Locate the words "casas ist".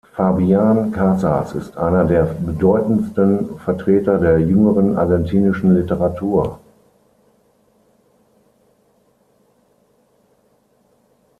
0.91-1.77